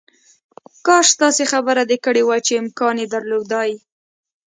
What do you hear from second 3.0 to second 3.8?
یې درلودای